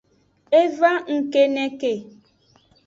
E 0.59 0.61
va 0.79 0.91
ngkeneke. 1.21 1.93